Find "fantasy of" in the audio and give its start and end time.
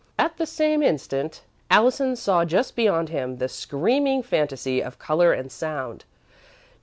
4.23-4.97